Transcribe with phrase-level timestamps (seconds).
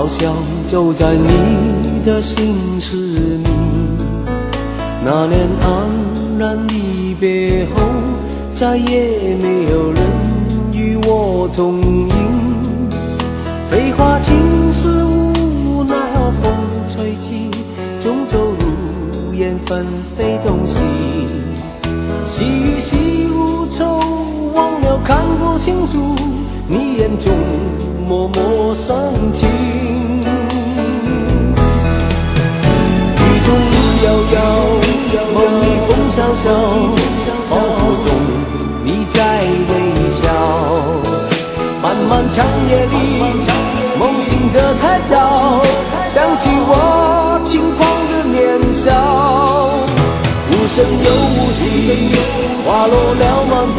[0.00, 0.32] 好像
[0.66, 3.44] 走在你的心事里。
[5.04, 7.82] 那年黯然离别后，
[8.54, 10.02] 再也没有人
[10.72, 12.14] 与我同饮。
[13.70, 14.32] 飞花尽
[14.72, 16.50] 是无奈何，风
[16.88, 17.50] 吹起，
[18.00, 19.84] 终究如烟纷
[20.16, 20.78] 飞东西。
[22.24, 23.84] 细雨细如愁，
[24.54, 26.16] 忘了看不清楚
[26.66, 27.30] 你眼中
[28.10, 28.92] 默默深
[29.32, 29.48] 情。
[33.14, 34.36] 雨中路遥遥，
[35.32, 36.50] 梦里风萧萧，
[37.46, 38.10] 仿佛中
[38.82, 39.18] 你在
[39.70, 40.26] 微笑。
[41.80, 42.96] 漫漫长夜里，
[43.96, 45.62] 梦醒得太早，
[46.04, 48.90] 想起我轻狂的年少。
[50.50, 52.10] 无声又无息，
[52.64, 53.78] 花落了满地，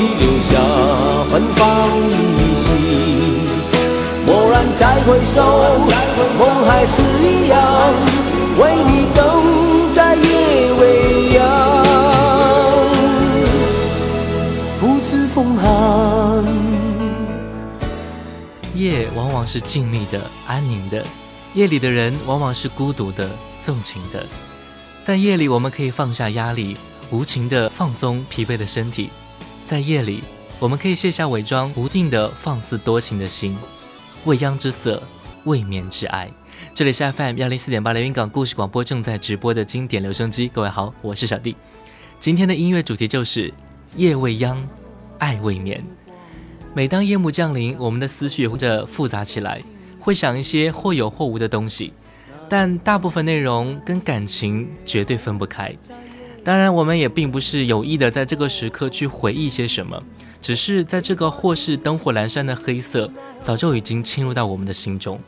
[0.00, 0.56] 只留下
[1.30, 2.64] 芬芳依稀。
[4.26, 5.42] 蓦然再回首，
[6.38, 7.60] 梦还是一样，
[8.58, 11.42] 为你等在夜未央，
[14.80, 16.44] 不知风寒。
[18.74, 21.04] 夜往往是静谧的、安宁的，
[21.52, 23.28] 夜里的人往往是孤独的、
[23.62, 24.24] 纵情的。
[25.02, 26.78] 在夜里，我们可以放下压力，
[27.10, 29.10] 无情的放松疲惫的身体；
[29.70, 30.20] 在夜里，
[30.58, 33.56] 我们可以卸下伪装，无尽的放肆多情的心。
[34.24, 35.00] 未央之色，
[35.44, 36.28] 未眠之爱。
[36.74, 40.48] 这里是 FM 幺零四点八连云港故事广播正在直播的经典留声机。
[40.48, 41.54] 各位好，我是小弟。
[42.18, 43.54] 今天的音乐主题就是
[43.94, 44.60] 夜未央，
[45.18, 45.80] 爱未眠。
[46.74, 49.62] 每当夜幕降临，我们的思绪或者复杂起来，
[50.00, 51.92] 会想一些或有或无的东西。
[52.48, 55.72] 但大部分内容跟感情绝对分不开。
[56.42, 60.02] 当然，我们也并不是有意的在这个时刻去回忆些什么，
[60.40, 63.10] 只是在这个或是灯火阑珊的黑色，
[63.42, 65.20] 早就已经侵入到我们的心中。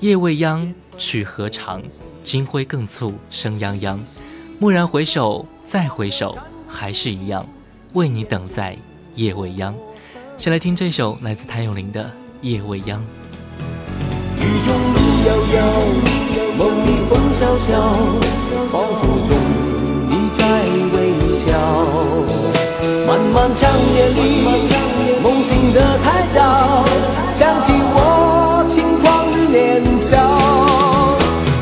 [0.00, 1.82] 夜未央，曲何长？
[2.22, 3.98] 金辉更促，声泱泱。
[4.60, 6.38] 蓦然回首，再回首，
[6.68, 7.44] 还是一样，
[7.94, 8.76] 为你等在
[9.14, 9.74] 夜未央。
[10.36, 12.04] 先来听这首来自谭咏麟的
[12.42, 13.00] 《夜未央》。
[14.38, 15.58] 雨中路遥遥，
[16.56, 17.74] 梦里风萧萧，
[23.54, 24.18] 长夜里，
[25.22, 26.84] 梦醒得太早，
[27.32, 30.16] 想起我轻狂的年少。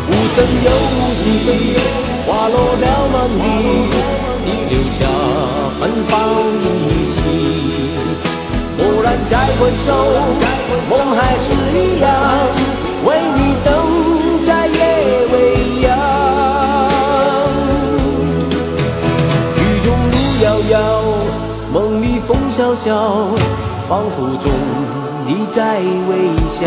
[0.08, 1.24] 无声又无息，
[2.26, 3.42] 花落了满地，
[4.44, 4.98] 只留下
[5.80, 6.12] 芬芳
[6.62, 7.14] 依稀。
[8.78, 9.86] 蓦然再回首，
[10.90, 12.04] 梦还是一样，
[13.04, 13.68] 为你等
[22.66, 22.90] 里风萧萧，
[23.88, 24.50] 仿佛中
[25.24, 25.78] 你在
[26.08, 26.66] 微笑。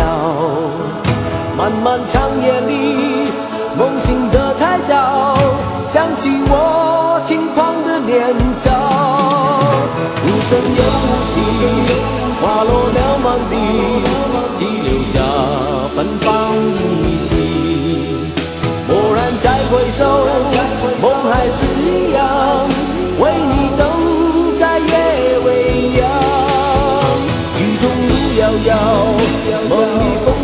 [1.58, 3.30] 漫漫长夜里，
[3.78, 5.38] 梦醒得太早，
[5.86, 8.72] 想起我轻狂的年少。
[10.24, 11.42] 无声又无息，
[12.42, 13.54] 花落了满地，
[14.58, 15.20] 只留下
[15.96, 16.28] 芬芳
[16.78, 17.28] 依稀。
[18.88, 20.00] 蓦然再回首，
[21.02, 22.20] 梦还是一样，
[23.20, 23.89] 为你等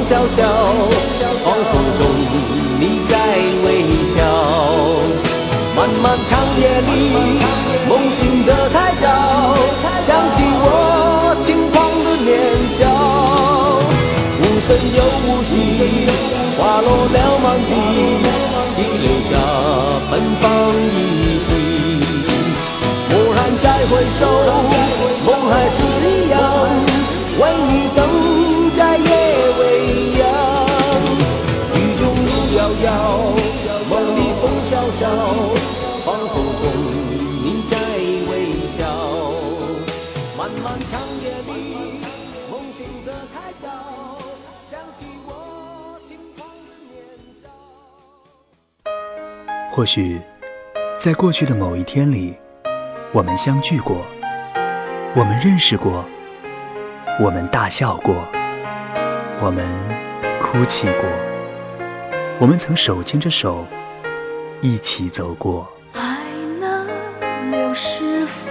[0.05, 0.37] 梦里风萧萧，
[1.43, 2.05] 仿佛中
[2.79, 3.13] 你在
[3.65, 3.67] 微
[4.05, 4.13] 笑。
[5.75, 6.89] 漫漫长夜里。
[7.87, 9.03] 梦醒得太早，
[10.03, 12.33] 想起我轻狂的年
[12.67, 12.79] 少。
[14.41, 15.53] 无声又无息，
[16.57, 17.71] 花落了满地，
[18.75, 19.29] 只留下
[20.09, 20.45] 芬芳
[20.93, 21.47] 依稀。
[23.09, 24.19] 蓦然再回首，
[25.25, 26.35] 梦还是一样，
[27.39, 27.99] 为你等
[34.95, 35.05] 笑
[36.05, 36.71] 仿佛中
[37.43, 37.77] 你在
[38.31, 38.87] 微笑
[40.37, 41.75] 漫漫长夜里
[42.49, 43.67] 梦醒的太早
[44.65, 47.03] 想起我轻狂的年
[47.33, 47.49] 少
[49.69, 50.21] 或许
[50.97, 52.33] 在过去的某一天里
[53.11, 53.97] 我们相聚过
[55.13, 56.05] 我们认识过
[57.19, 58.15] 我们大笑过
[59.41, 59.67] 我们
[60.39, 61.09] 哭泣过
[62.39, 63.65] 我们曾手牵着手
[64.61, 65.67] 一起走过。
[65.93, 66.19] 爱
[66.59, 66.85] 那
[67.51, 68.49] 刘师傅，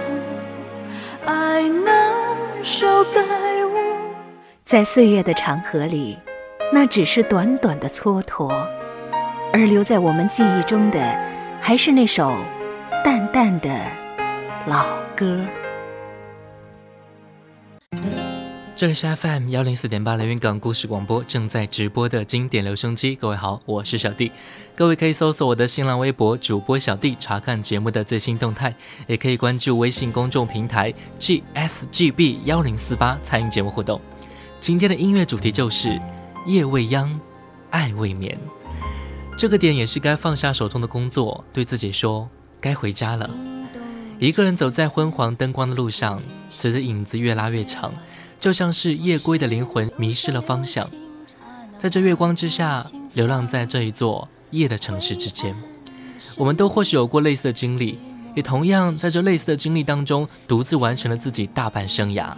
[1.25, 3.21] 爱那捎带
[3.65, 4.15] 我。
[4.63, 6.17] 在岁月的长河里，
[6.71, 8.51] 那只是短短的蹉跎。
[9.53, 10.99] 而留在我们记忆中的，
[11.61, 12.31] 还是那首
[13.03, 13.69] 淡淡的
[14.65, 14.85] 老
[15.15, 15.45] 歌。
[18.75, 24.29] 这里是 FM 幺零四点八连云港故事广播正在直播的经典留声机，各位好，我是小弟。
[24.75, 28.75] 各位可以搜索我的新浪微博主播小弟，查看节目的最新动态，
[29.07, 34.01] 也可以关注微信公众平台 GSGB 幺零四八参与节目互动。
[34.59, 35.97] 今天的音乐主题就是
[36.45, 37.17] 夜未央，
[37.69, 38.37] 爱未眠。
[39.37, 42.29] 这个点也是该放下手中的工作，对自己说
[42.59, 43.29] 该回家了。
[44.19, 47.93] 一个人走在昏黄灯光的路上，随着影子越拉越长。
[48.41, 50.85] 就像是夜归的灵魂迷失了方向，
[51.77, 55.55] 在这月光之下，流浪在这一座夜的城市之间。
[56.37, 57.97] 我们都或许有过类似的经历，
[58.35, 62.33] 也同样在这类似的经历当中，独自完成了自己大半生涯。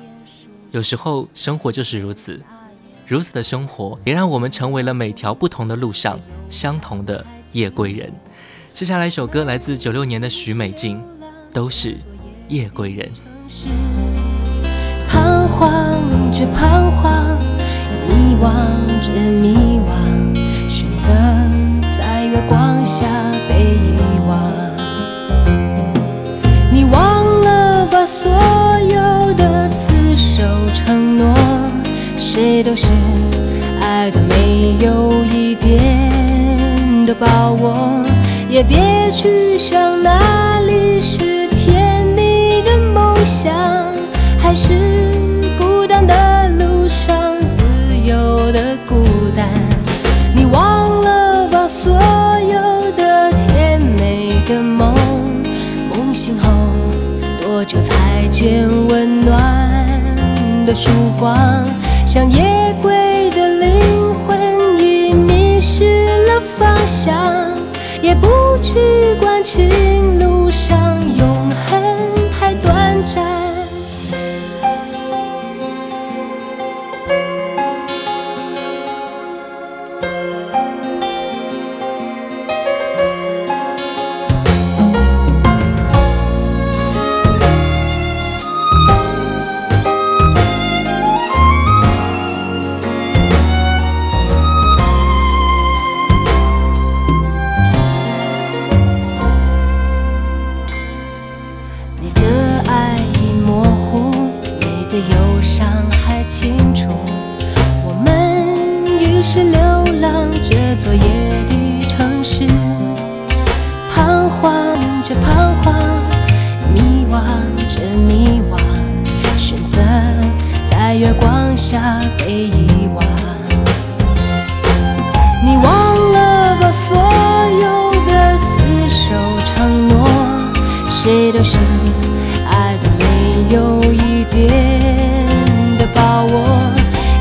[0.71, 2.39] 有时候，生活就是如此，
[3.07, 6.19] 如此的生活也让我们成为了每条不同的路上
[6.49, 8.11] 相同的夜归人。
[8.73, 11.01] 接下来一首歌来自九六年的许美静，
[11.51, 11.97] 都是
[12.49, 13.09] 夜归人。
[15.09, 17.39] 彷徨着彷徨，
[18.07, 18.53] 迷惘
[19.01, 19.11] 着
[19.41, 19.66] 迷
[22.87, 23.05] 下
[23.49, 23.99] 被遗
[24.29, 24.49] 忘。
[26.71, 30.43] 你忘了把所有的厮守
[30.73, 31.35] 承诺，
[32.17, 32.87] 谁都是
[33.81, 38.05] 爱的没有一点的把握，
[38.49, 43.53] 也别去想哪里是甜蜜的梦想，
[44.39, 44.96] 还是。
[58.39, 59.83] 见温暖
[60.63, 61.35] 的曙光？
[62.05, 67.15] 像夜归的灵魂，已迷失了方向，
[67.99, 68.27] 也不
[68.61, 70.77] 去管情路上
[71.17, 71.81] 永恒
[72.31, 73.46] 太短暂。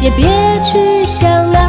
[0.06, 0.24] 也别
[0.62, 1.65] 去想那。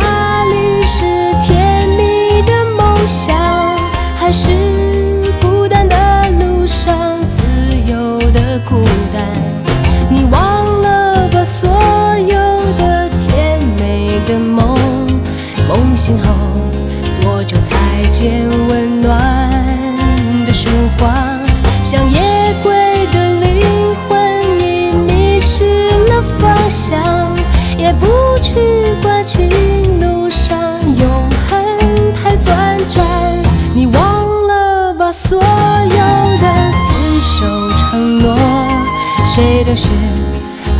[39.37, 39.87] 谁都是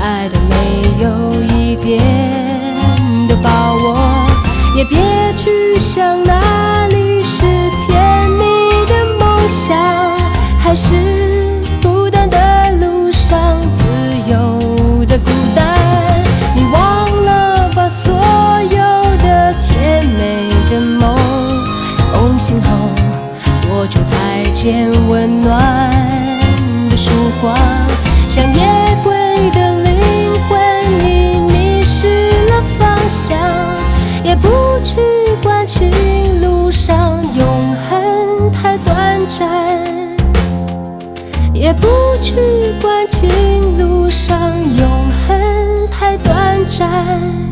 [0.02, 2.02] 爱的没有一点
[3.28, 3.96] 的把握，
[4.76, 4.98] 也别
[5.38, 7.46] 去想哪里是
[7.78, 8.44] 甜蜜
[8.88, 9.78] 的梦想，
[10.58, 10.96] 还是
[11.84, 13.40] 孤单的路上
[13.72, 13.86] 自
[14.28, 15.64] 由的孤单。
[16.56, 21.16] 你忘了把所有的甜美的梦，
[22.12, 22.70] 梦醒后
[23.62, 25.94] 多久才见温暖
[26.90, 27.56] 的曙光？
[28.38, 28.62] 像夜
[29.04, 29.96] 归的灵
[30.48, 30.60] 魂
[31.04, 33.36] 已迷失了方向，
[34.24, 34.48] 也不
[34.84, 35.02] 去
[35.42, 35.90] 管情
[36.40, 39.84] 路上永恒太短暂，
[41.52, 41.88] 也不
[42.22, 42.36] 去
[42.80, 43.28] 管情
[43.80, 44.40] 路上
[44.78, 44.88] 永
[45.28, 47.47] 恒太短暂。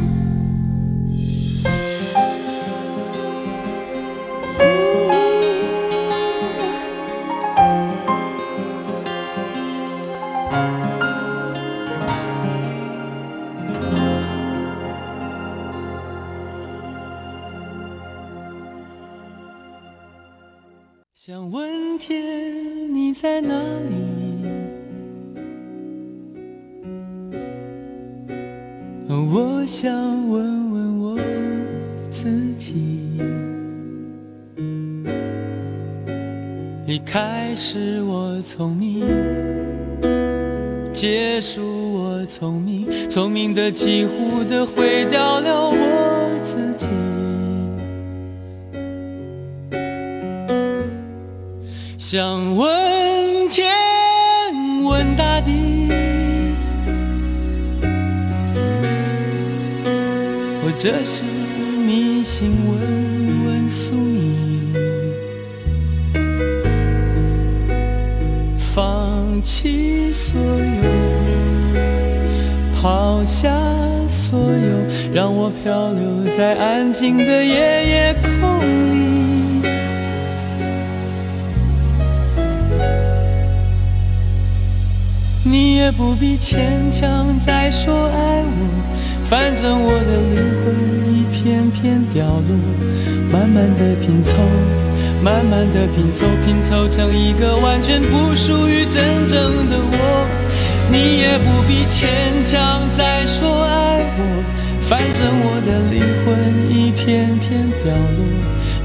[43.16, 46.90] 聪明的几乎的毁掉了我自己。
[51.98, 53.72] 想问天，
[54.84, 55.88] 问大地。
[60.62, 64.74] 或者是迷信，问问宿命，
[68.58, 70.85] 放弃所有，
[75.16, 78.60] 让我漂流在安静的夜夜空
[78.92, 79.62] 里。
[85.42, 88.68] 你也不必牵强再说爱我。
[89.30, 90.76] 反正我的灵魂
[91.10, 92.60] 一片片掉落，
[93.32, 94.36] 慢慢的拼凑，
[95.24, 100.28] 慢慢的拼凑，拼凑成一个完全不属于真正的我。
[100.92, 102.12] 你也不必牵
[102.44, 104.44] 强再说爱我，
[104.88, 108.22] 反正我的灵魂一片片掉落，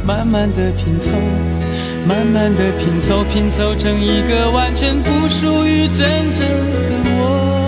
[0.02, 1.12] 慢慢的拼凑，
[2.08, 7.60] 慢慢的拼凑，拼凑成一个完全不属于真正的我。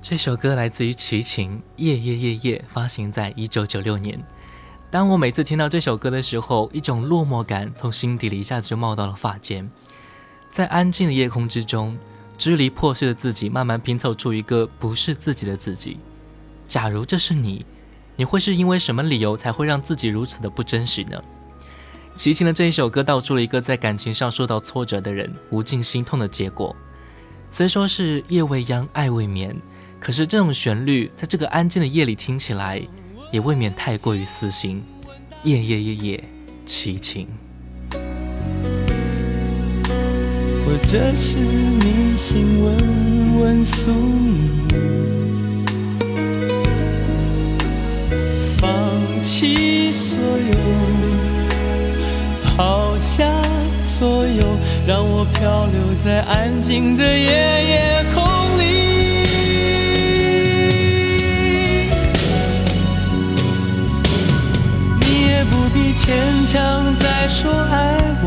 [0.00, 4.22] 这首歌来自于齐秦，《夜夜夜夜》，发行在一九九六年。
[4.92, 9.68] 当我每次听到这首歌的时候，一种落寞感从心底里一下子就冒到了发间。
[10.52, 11.98] 在安静的夜空之中，
[12.36, 15.98] 支离破碎的自己慢慢拼凑出一个不是自己的自己。
[16.66, 17.64] 假如这是你，
[18.16, 21.22] 你会是因为什么理由才会让自己如此的不真实呢？
[22.16, 26.74] 齐秦的这一首歌道出了一个在感情上受到挫折的人无尽心痛的结果。
[27.50, 29.56] 虽说是夜未央，爱未眠。
[30.00, 32.80] 可是这种旋律在这个安静的夜里听起来，
[33.32, 34.82] 也未免太过于撕心。
[35.44, 36.24] 夜夜夜夜，
[36.66, 37.26] 齐秦。
[40.64, 44.50] 或者是迷信，问问宿命，
[48.58, 48.66] 放
[49.22, 50.54] 弃所有，
[52.56, 53.30] 抛下
[53.82, 58.24] 所有，让我漂流在安静的夜夜空
[58.58, 58.64] 里。
[65.00, 66.16] 你也不必牵
[66.46, 68.26] 强再说爱我，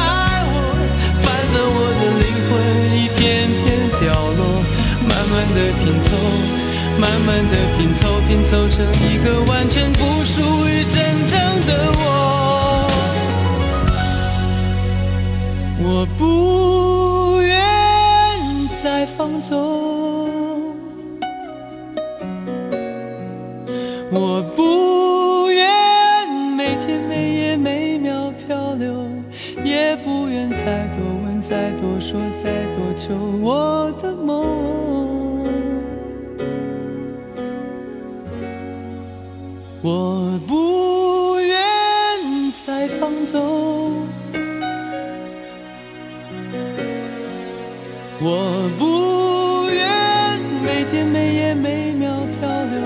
[1.51, 2.49] 着我的灵魂
[2.95, 3.19] 一片
[3.59, 3.67] 片
[3.99, 4.07] 掉
[4.39, 4.41] 落，
[5.03, 6.07] 慢慢的拼凑，
[6.97, 11.35] 慢慢的拼凑，拼凑成一个完全不属于真正
[11.67, 12.87] 的我。
[15.83, 17.59] 我不愿
[18.81, 19.51] 再放纵，
[24.09, 25.67] 我不愿
[26.55, 29.11] 每天每夜每秒漂流。
[29.63, 31.10] 也不愿再多，
[31.51, 35.45] 再多说，再多求我的梦。
[39.81, 41.59] 我不愿
[42.65, 44.07] 再放纵，
[48.21, 52.79] 我不愿每天每夜每秒漂流，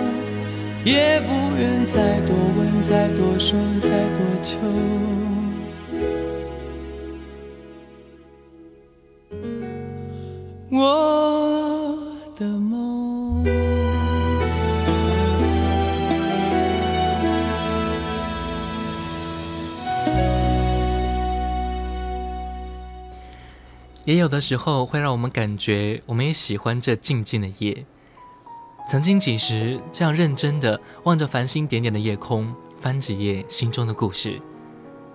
[0.86, 4.58] 也不愿再多问，再多说，再多求。
[24.06, 27.84] 也有的时候会让我们感觉，我们也喜欢这静静的夜。
[28.88, 34.40] 曾经几时这样认真的望着繁星点点的夜空，翻几页心中的故事？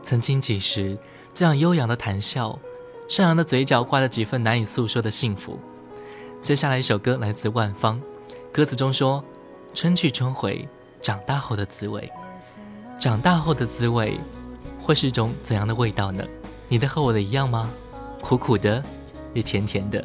[0.03, 0.99] 曾经几时
[1.33, 2.59] 这样悠扬的谈笑？
[3.09, 5.57] 善良的嘴角挂着几分难以诉说的幸福。
[6.43, 8.01] 接下来一首歌来自万芳，
[8.53, 9.25] 歌词中说
[9.73, 10.69] ：“春去春回，
[11.01, 12.11] 长大后的滋味。
[12.99, 14.19] 长大后的滋味，
[14.83, 16.25] 会是一种怎样的味道呢？
[16.69, 17.71] 你的和我的一样吗？
[18.21, 18.83] 苦苦的
[19.35, 20.05] 也甜甜的，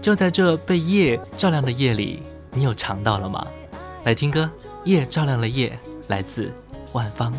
[0.00, 2.22] 就在这被夜照亮的夜里，
[2.52, 3.46] 你有尝到了吗？
[4.04, 4.50] 来听歌，
[4.84, 6.52] 夜照亮了夜，来自
[6.92, 7.32] 万芳。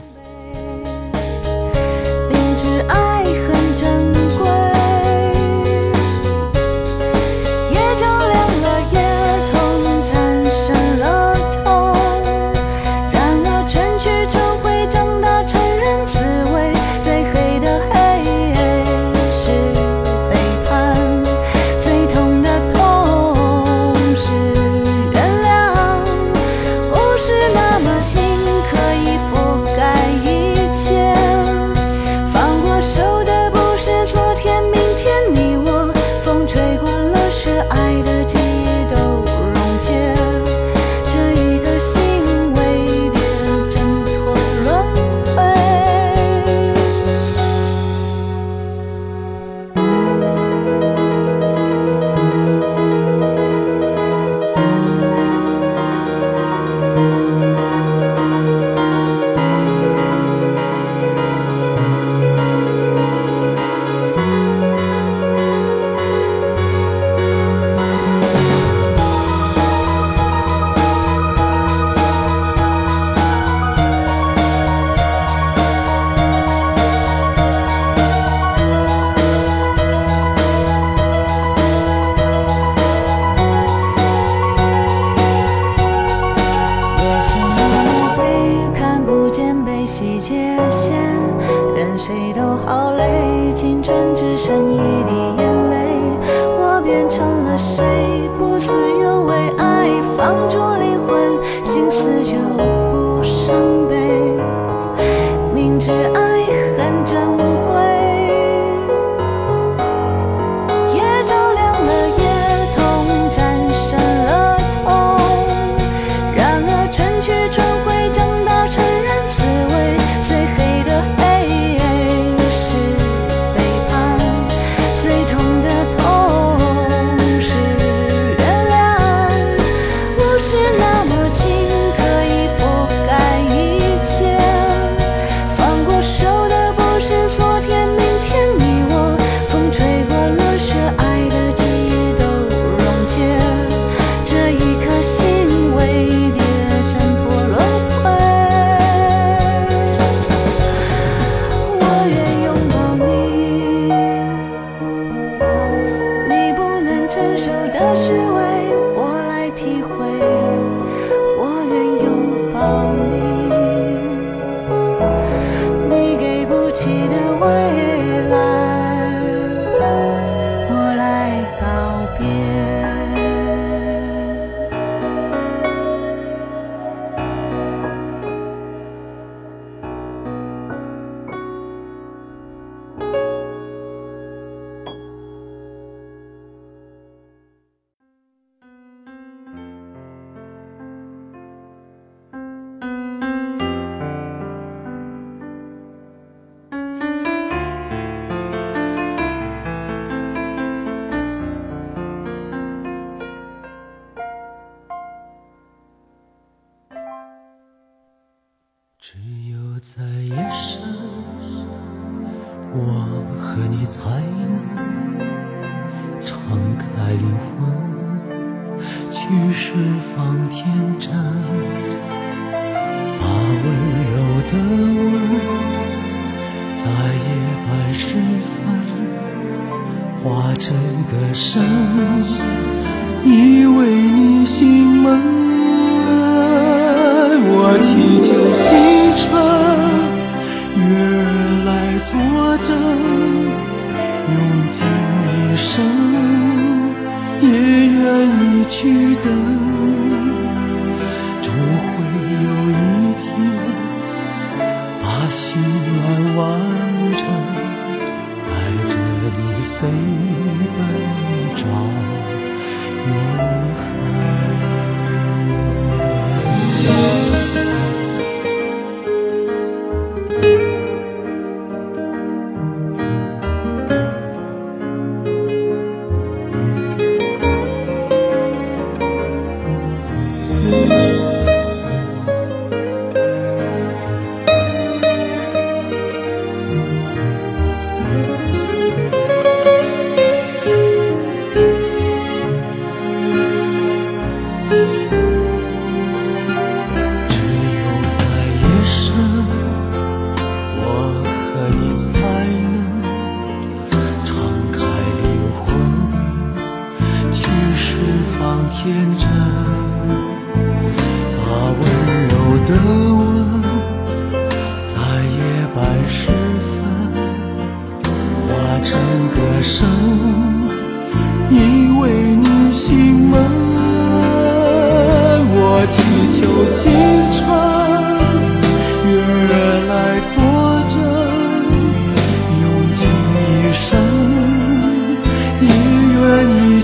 [166.83, 167.62] 记得我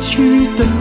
[0.10, 0.79] 去等，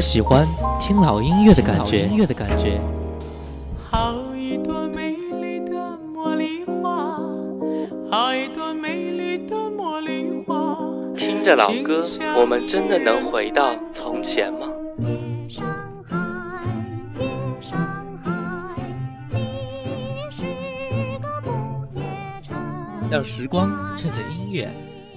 [0.00, 0.48] 我喜欢
[0.80, 2.80] 听老音乐的感觉，音乐的感觉。
[3.90, 5.76] 好一朵美丽的
[6.14, 7.20] 茉莉花，
[8.10, 10.78] 好一朵美丽的茉莉花。
[11.18, 12.02] 听着老歌，
[12.34, 14.68] 我们真的能回到从前吗？
[15.50, 15.66] 上
[16.08, 16.16] 海，
[17.18, 17.28] 天
[17.60, 17.78] 上
[18.24, 18.82] 海，
[19.30, 19.36] 你
[20.34, 20.44] 是
[21.20, 21.50] 个不
[21.98, 22.02] 夜
[22.42, 22.56] 城。
[23.10, 24.66] 让时光趁着音乐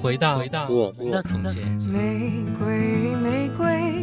[0.01, 1.63] 回到回到我们的从前。
[1.89, 4.02] 玫瑰，玫瑰，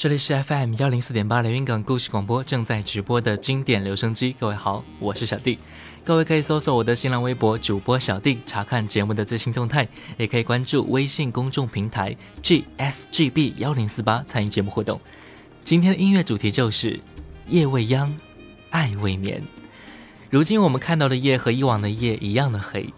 [0.00, 5.58] 这里是 FM 幺零四点八连云港故事广播正在直播的经典留声机，各位好，我是小弟。
[6.02, 9.86] 各位可以搜索我的新浪微博主播小弟，查看节目的最新动态，
[10.16, 14.98] 也可以关注微信公众平台 GSGB 幺零四八参与节目互动。
[15.64, 16.98] 今天的音乐主题就是
[17.50, 18.10] 夜未央，
[18.70, 19.42] 爱未眠。
[20.30, 22.88] 如今我们看到的夜和以往的夜一样的黑，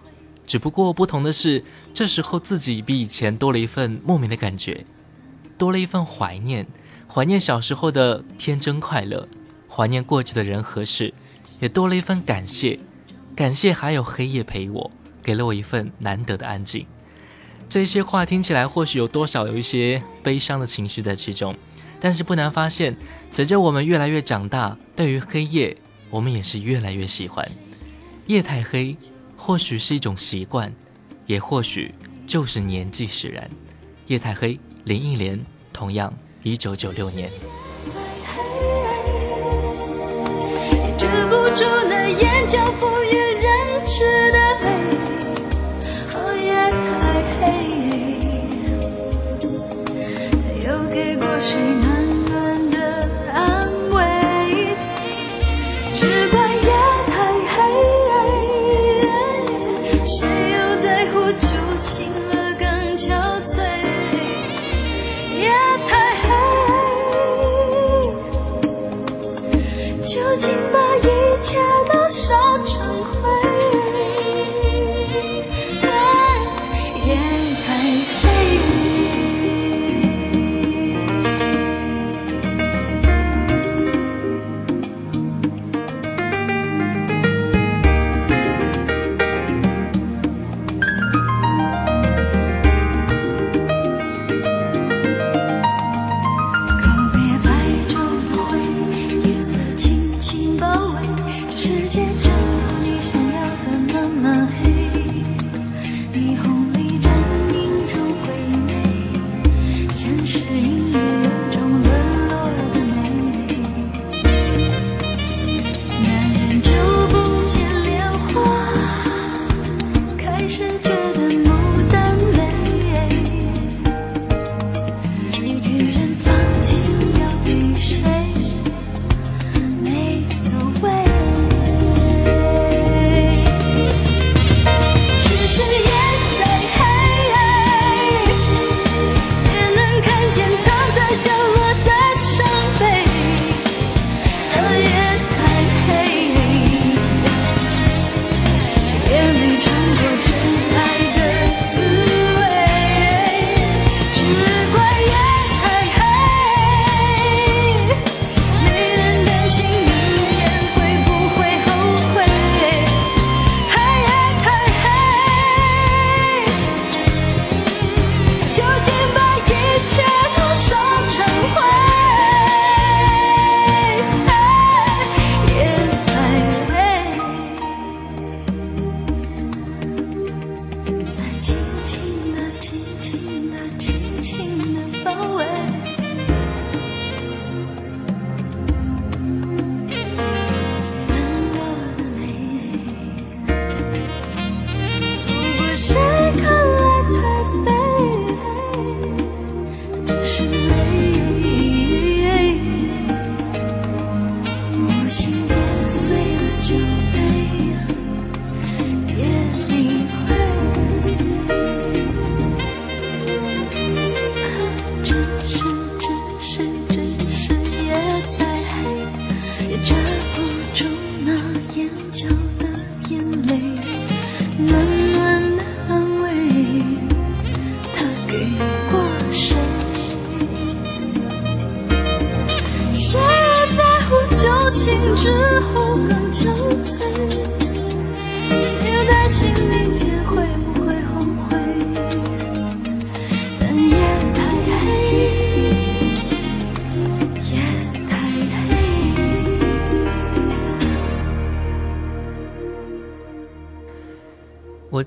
[0.46, 4.86] 只不过不同的是，这时候自己比以前多了一份莫名的感觉，
[5.58, 6.64] 多了一份怀念。
[7.14, 9.28] 怀念小时候的天真快乐，
[9.68, 11.12] 怀念过去的人和事，
[11.60, 12.80] 也多了一份感谢。
[13.36, 14.90] 感谢还有黑夜陪我，
[15.22, 16.86] 给了我一份难得的安静。
[17.68, 21.54] 这些话听起来或许有多少有一些悲伤的情绪在其中，
[22.00, 22.96] 但是不难发现，
[23.30, 25.76] 随着我们越来越长大，对于黑夜，
[26.08, 27.46] 我们也是越来越喜欢。
[28.26, 28.96] 夜太黑，
[29.36, 30.72] 或许是一种习惯，
[31.26, 31.94] 也或许
[32.26, 33.50] 就是年纪使然。
[34.06, 35.38] 夜太黑，林忆莲，
[35.74, 36.10] 同样。
[36.44, 37.30] 一九九六年，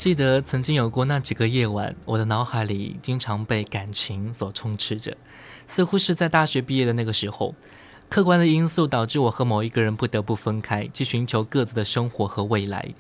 [0.06, 5.18] 记得曾经有过那几个夜晚，我的脑海里经常被感情所充斥着，
[5.66, 7.56] 似乎是在大学毕业的那个时候，
[8.08, 12.94] 客观的因素导致我和某一个人不得不分开，去寻求各自的生活和未来。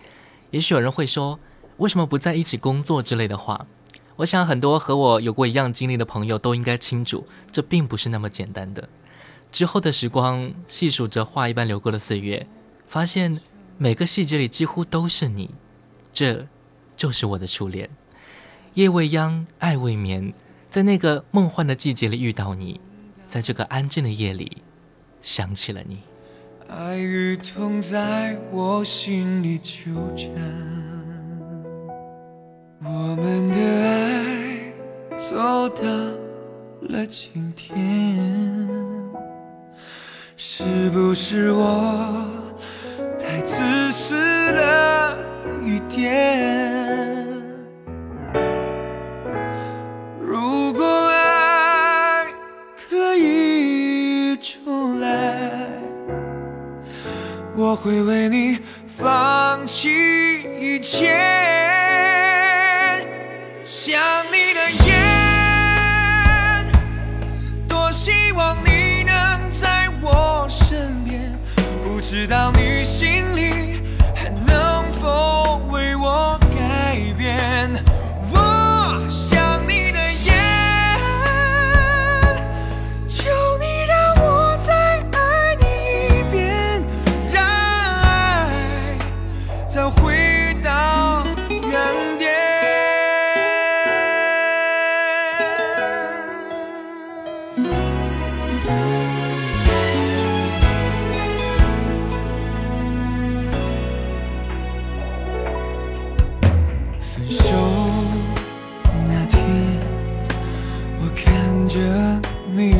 [0.49, 1.39] 也许有人会说，
[1.77, 3.67] 为什么不在一起工作之类的话？
[4.15, 8.89] 我想很多和我有过一样经历的朋友都应该清楚，这并不是那么简单的。
[9.51, 12.47] 之后的时光，细数着画一般流过的岁月，
[12.87, 13.39] 发现
[13.77, 15.51] 每个细节里几乎都是你，
[16.11, 16.47] 这
[16.95, 17.89] 就是我的初恋。
[18.73, 20.33] 夜未央，爱未眠，
[20.69, 22.79] 在那个梦幻的季节里遇到你，
[23.27, 24.63] 在这个安静的夜里
[25.21, 25.99] 想起了你。
[26.67, 30.29] 爱与痛在我心里纠缠，
[32.83, 34.73] 我们的爱
[35.17, 35.83] 走到
[36.81, 37.77] 了今天，
[40.35, 42.27] 是不是我
[43.19, 44.84] 太自私了
[57.85, 58.57] 会为你
[58.97, 59.91] 放弃
[60.59, 61.54] 一切。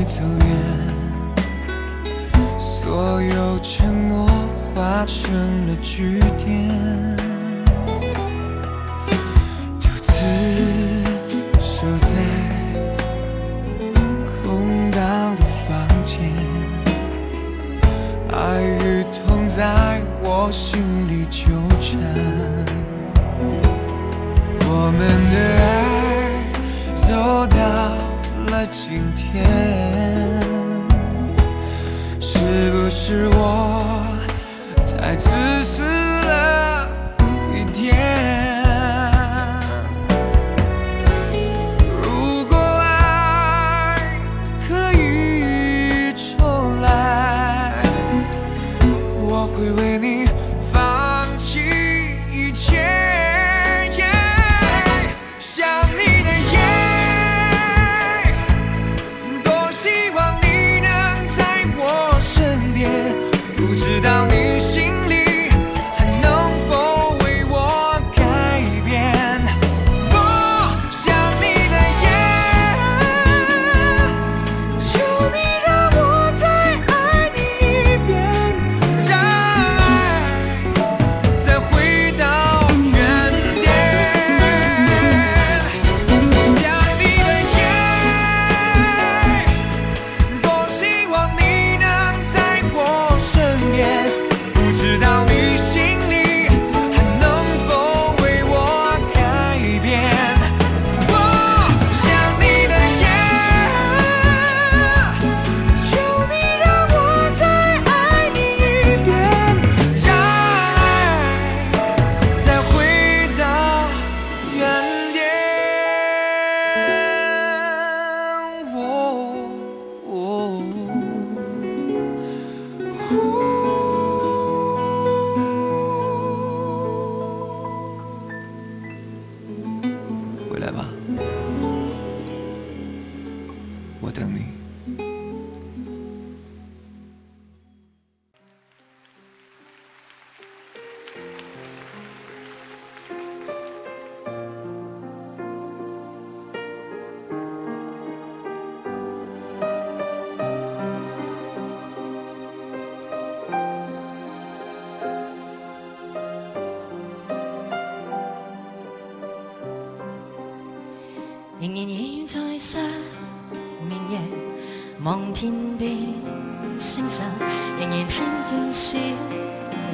[0.05, 0.47] 走远，
[2.59, 4.27] 所有承诺
[4.73, 7.14] 化成了句点，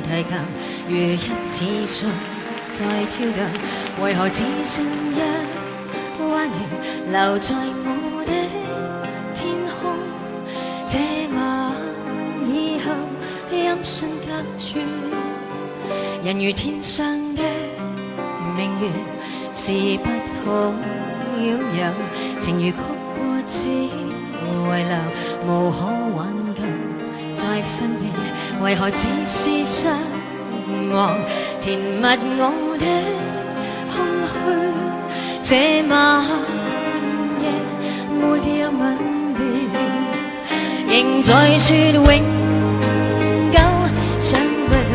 [0.02, 0.32] 提琴
[0.90, 1.18] 如一
[1.50, 2.08] 指數
[2.72, 5.20] 在跳動，為何只剩一
[6.32, 6.54] 弯月
[7.12, 8.32] 留在我的
[9.34, 9.40] 天
[9.80, 9.80] 空？
[10.88, 10.98] 這
[11.36, 11.40] 晚
[12.46, 12.86] 以後，
[13.52, 14.70] 音讯隔絕，
[16.26, 17.42] 人如天上的
[18.58, 18.84] 明月，
[19.54, 20.10] 是不
[20.44, 20.74] 可
[21.40, 21.44] 擁
[21.80, 21.82] 有，
[22.42, 22.74] 情如曲
[23.18, 23.90] 過只遗
[24.44, 24.94] 留，
[25.48, 25.78] 無可
[26.16, 26.20] 挽
[26.56, 26.62] 救，
[27.36, 28.11] 再分别，
[28.62, 29.88] 为何只是失
[30.94, 31.18] 望，
[31.60, 32.06] 填密
[32.38, 32.86] 我的
[33.92, 33.96] 空
[34.28, 34.34] 虚？
[35.42, 36.24] 这晚
[37.42, 37.44] 夜
[38.20, 38.22] 没
[38.60, 38.82] 有吻
[39.36, 39.40] 别，
[40.88, 42.06] 仍在说永
[43.52, 43.58] 久，
[44.20, 44.94] 想不到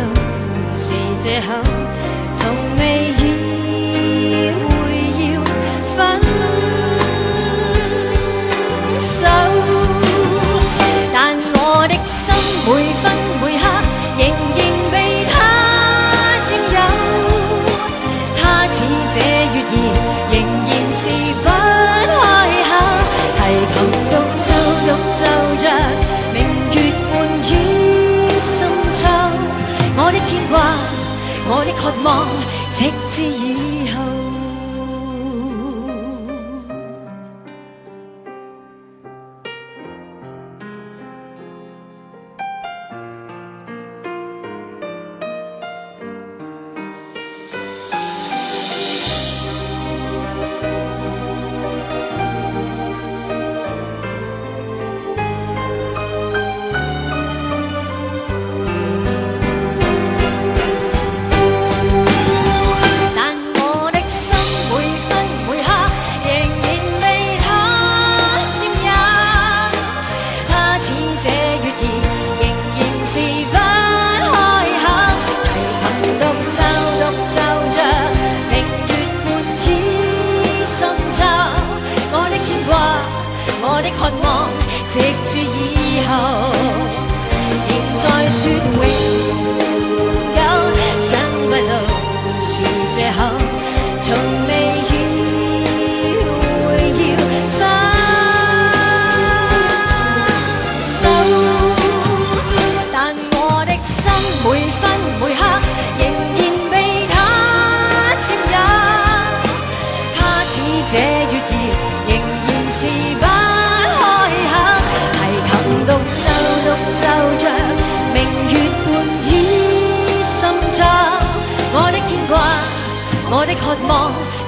[0.77, 0.85] 是
[1.21, 1.47] 借口，
[31.87, 32.27] 渴望，
[32.75, 33.76] 直至已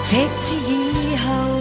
[0.02, 1.58] 直至以後。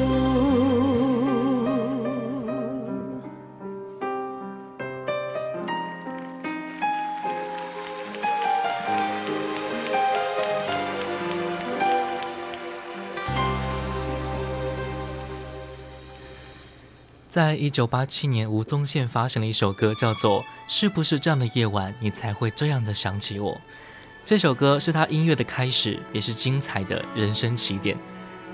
[17.29, 23.53] 在一九八七年，吴宗宪发行了一首歌，叫做《是不是这样的夜晚，你才会这样的想起我》。
[24.27, 27.97] 这首歌是他音乐的开始，也是精彩的人生起点。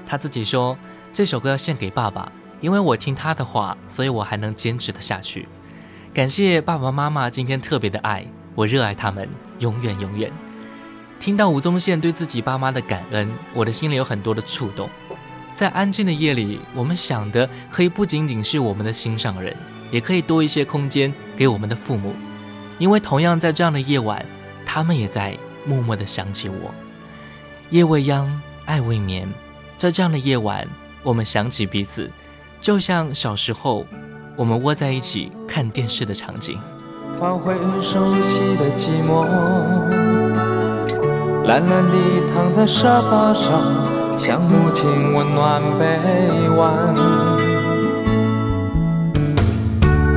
[0.06, 0.78] 他自己说，
[1.12, 5.48] 这首歌要献给爸爸，因为我听他的话，所以我还能坚持的下去。
[6.14, 10.32] 感谢爸爸妈妈今天特别的爱，我热爱他们，永远永远。
[11.20, 14.88] 听到吴宗宪对自己爸妈的感恩，我的心里有很多的触动。
[15.56, 19.58] 在安静的夜里，我们想的可以不仅仅是我们的心上人，
[19.90, 22.14] 也可以多一些空间给我们的父母，
[22.78, 24.24] 因为同样在这样的夜晚，
[24.68, 25.36] 他们也在
[25.66, 26.74] 默默地想起我。
[27.70, 29.28] 夜未央，爱未眠，
[29.78, 30.68] 在这样的夜晚，
[31.02, 32.10] 我们想起彼此，
[32.62, 33.86] 就像小时候
[34.36, 36.60] 我们窝在一起看电视的场景。
[37.20, 39.24] 换回熟悉的寂寞，
[41.46, 43.62] 懒懒地躺在沙发上，
[44.18, 45.86] 像母亲温暖臂
[46.58, 46.96] 弯。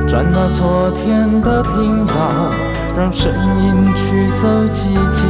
[0.07, 2.51] 转到昨天的频道，
[2.97, 5.23] 让声音驱走寂静。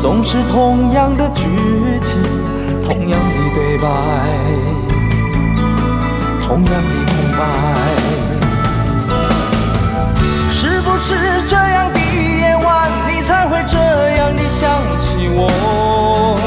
[0.00, 1.46] 总是同样的剧
[2.02, 2.22] 情，
[2.82, 3.86] 同样的对白，
[6.46, 6.72] 同样的
[7.04, 7.44] 空白。
[10.54, 11.14] 是不是
[11.46, 13.76] 这样的夜晚，你才会这
[14.16, 16.40] 样的想起我？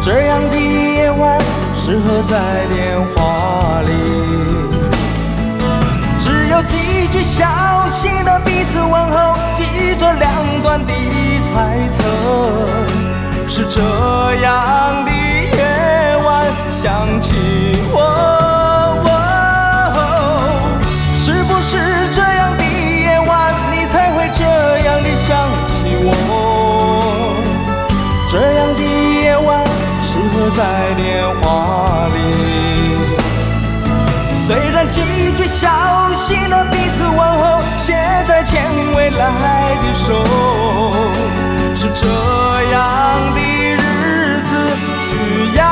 [0.00, 1.40] 这样的夜晚
[1.74, 2.38] 适合在
[2.72, 3.90] 电话里，
[7.12, 7.44] 句小
[7.90, 10.32] 心的彼此问候，记着两
[10.62, 10.92] 端的
[11.44, 12.02] 猜测。
[13.50, 13.82] 是这
[14.36, 17.34] 样的夜晚，想起
[17.92, 18.00] 我、
[19.04, 19.12] 哦，
[21.22, 21.76] 是不是
[22.14, 24.42] 这样的夜晚，你才会这
[24.86, 25.36] 样的想
[25.66, 26.10] 起我？
[28.30, 28.80] 这样的
[29.20, 29.62] 夜晚，
[30.00, 30.60] 适合在
[30.96, 31.02] 电
[31.41, 31.41] 话。
[35.62, 35.68] 小
[36.14, 37.94] 心的彼此问候，现
[38.26, 40.12] 在牵未来的手，
[41.76, 42.08] 是这
[42.72, 44.50] 样的日子
[44.98, 45.64] 需要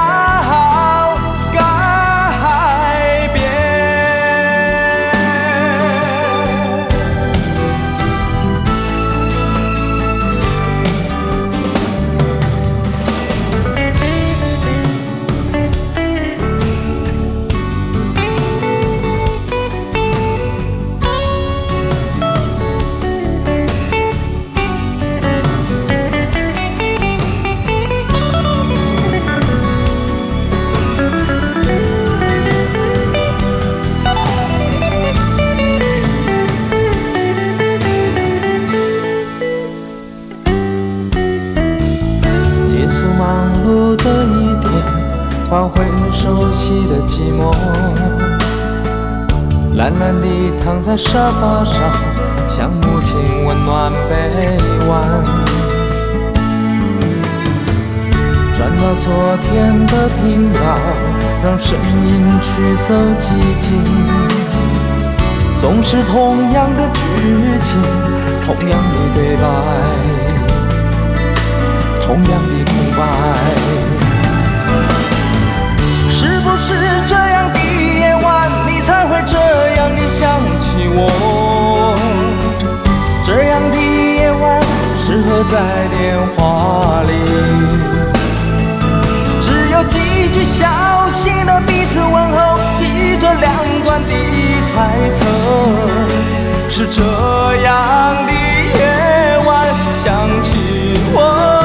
[50.91, 51.80] 在沙发上，
[52.49, 53.16] 想母亲
[53.47, 53.99] 温暖臂
[54.88, 54.91] 弯。
[58.53, 60.59] 转到昨天的频道，
[61.45, 63.78] 让声音驱走寂静。
[65.57, 67.01] 总是同样的剧
[67.62, 67.80] 情，
[68.45, 69.43] 同样的对白。
[72.05, 73.01] 同样的空白。
[76.11, 76.74] 是不是
[77.07, 77.14] 这，
[79.97, 80.99] 你想起我？
[83.22, 84.61] 这样的夜晚
[84.97, 85.55] 适合在
[85.97, 87.12] 电话里，
[89.43, 89.99] 只有几
[90.32, 90.66] 句小
[91.12, 93.53] 心的彼此问候，记着两
[93.84, 94.12] 端的
[94.72, 95.18] 猜测。
[96.70, 97.03] 是这
[97.62, 101.59] 样的夜晚，想起我。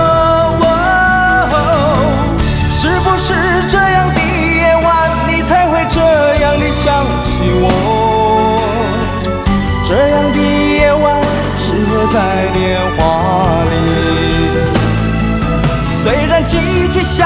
[12.15, 13.75] 在电话里。
[16.01, 17.25] 虽然几句小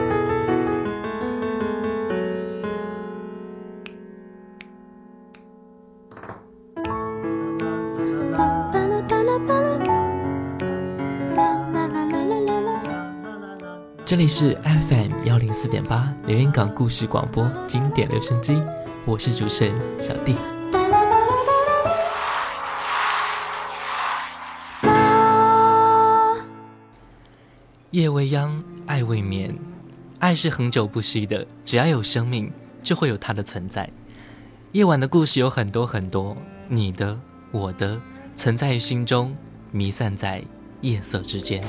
[14.11, 14.53] 这里是
[14.89, 18.61] FM 幺零四点八连云港故事广播经典留声机，
[19.05, 20.35] 我是主持人小弟。
[27.91, 29.57] 夜未央，爱未眠，
[30.19, 32.51] 爱是恒久不息的，只要有生命，
[32.83, 33.89] 就会有它的存在。
[34.73, 36.35] 夜晚的故事有很多很多，
[36.67, 37.17] 你的、
[37.51, 37.97] 我的，
[38.35, 39.33] 存在于心中，
[39.71, 40.43] 弥散在
[40.81, 41.63] 夜色之间。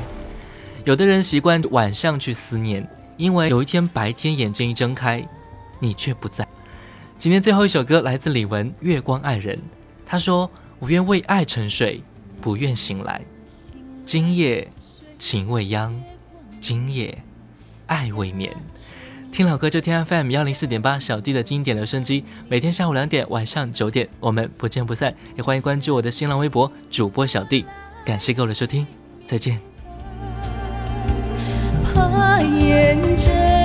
[0.84, 2.84] 有的人习惯晚上去思念，
[3.16, 5.24] 因为有一天白天眼睛一睁开，
[5.78, 6.46] 你却不在。
[7.20, 9.56] 今天最后一首歌来自李玟《月光爱人》，
[10.04, 12.02] 他说：“我愿为爱沉睡，
[12.40, 13.22] 不愿醒来。
[14.04, 14.68] 今夜
[15.18, 15.94] 情未央，
[16.58, 17.16] 今夜
[17.86, 18.52] 爱未眠。”
[19.30, 25.14] 听老歌就听 FM 幺零四点八小弟的经典留声机，每天下午两点、晚上九点，我们不见不散。
[25.36, 27.64] 也欢迎关注我的新浪微博主播小弟。
[28.04, 28.84] 感谢各位的收听，
[29.24, 29.71] 再见。
[31.94, 33.61] 怕眼睁。